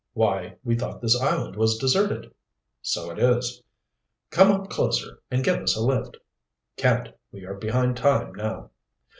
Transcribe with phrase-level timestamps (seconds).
[0.13, 2.33] "Why, we thought this island was deserted."
[2.81, 3.61] "So it is."
[4.31, 6.17] "Come up closer and give us a lift."
[6.75, 8.71] "Can't, we are behind time now."